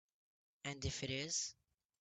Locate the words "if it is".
0.83-1.53